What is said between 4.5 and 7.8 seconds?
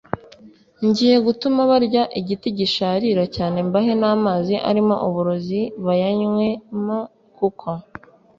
arimo uburozi bayanywe m Kuko